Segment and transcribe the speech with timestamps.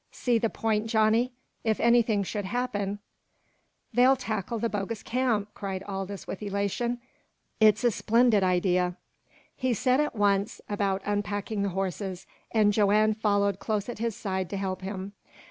[0.11, 1.31] See the point, Johnny?
[1.63, 2.97] If anything should happen"
[3.93, 6.97] "They'd tackle the bogus camp!" cried Aldous with elation.
[7.59, 8.97] "It's a splendid idea!"
[9.55, 14.49] He set at once about unpacking the horses, and Joanne followed close at his side
[14.49, 15.13] to help him.